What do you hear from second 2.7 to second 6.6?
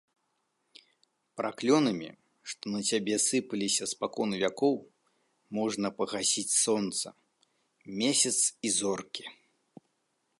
на цябе сыпаліся спакон вякоў, можна пагасіць